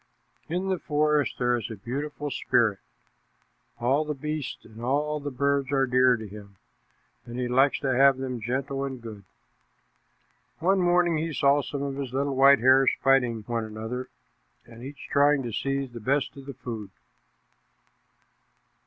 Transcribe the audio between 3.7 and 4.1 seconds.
All